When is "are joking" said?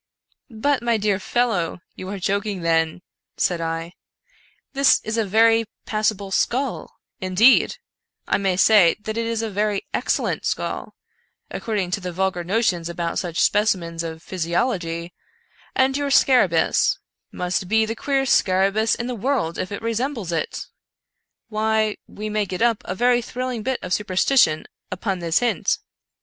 2.09-2.61